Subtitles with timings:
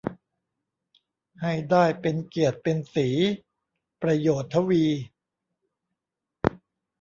[1.41, 3.07] ให้ได้เป็นเกียรติเป็นศรี
[4.01, 4.85] ประโยชน์ทวี